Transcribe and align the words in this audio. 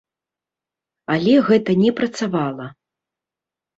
Але 1.15 1.33
гэта 1.49 1.71
не 1.85 1.91
працавала. 2.03 2.65